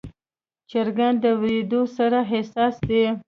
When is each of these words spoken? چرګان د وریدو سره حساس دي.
چرګان 0.69 1.13
د 1.23 1.25
وریدو 1.41 1.81
سره 1.97 2.19
حساس 2.31 2.75
دي. 2.89 3.03